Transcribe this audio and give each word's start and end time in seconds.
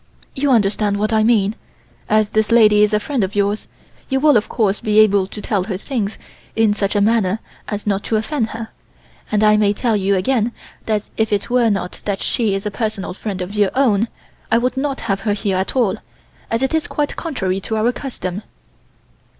You 0.33 0.49
understand 0.49 0.97
what 0.97 1.13
I 1.13 1.21
mean. 1.21 1.53
As 2.09 2.31
this 2.31 2.51
lady 2.51 2.81
is 2.81 2.91
a 2.91 2.99
friend 2.99 3.23
of 3.23 3.35
yours, 3.35 3.67
you 4.09 4.19
will 4.19 4.35
of 4.35 4.49
course 4.49 4.81
be 4.81 4.97
able 4.97 5.27
to 5.27 5.41
tell 5.43 5.65
her 5.65 5.77
things 5.77 6.17
in 6.55 6.73
such 6.73 6.95
a 6.95 7.01
manner 7.01 7.37
as 7.67 7.85
not 7.85 8.01
to 8.05 8.15
offend 8.15 8.47
her, 8.49 8.69
and 9.31 9.43
I 9.43 9.57
may 9.57 9.73
tell 9.73 9.95
you 9.95 10.15
again 10.15 10.53
that 10.87 11.03
if 11.17 11.31
it 11.31 11.51
were 11.51 11.69
not 11.69 12.01
that 12.05 12.23
she 12.23 12.55
is 12.55 12.65
a 12.65 12.71
personal 12.71 13.13
friend 13.13 13.43
of 13.43 13.53
your 13.53 13.69
own 13.75 14.07
I 14.51 14.57
would 14.57 14.75
not 14.75 15.01
have 15.01 15.19
her 15.19 15.33
here 15.33 15.57
at 15.57 15.75
all, 15.75 15.97
as 16.49 16.63
it 16.63 16.73
is 16.73 16.87
quite 16.87 17.15
contrary 17.15 17.59
to 17.61 17.75
our 17.77 17.91
custom." 17.91 18.41